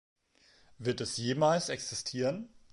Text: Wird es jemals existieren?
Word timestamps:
Wird 0.79 0.99
es 0.99 1.15
jemals 1.17 1.69
existieren? 1.69 2.49